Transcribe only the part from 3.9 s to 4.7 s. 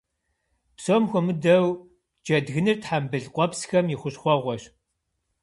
и хущхъуэгъуэщ.